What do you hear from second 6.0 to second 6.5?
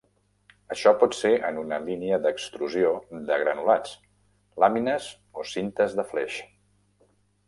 de fleix.